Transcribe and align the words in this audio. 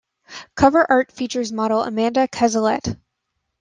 Cover 0.55 0.83
art 0.89 1.11
features 1.11 1.51
model 1.51 1.83
Amanda 1.83 2.27
Cazalet. 2.27 2.97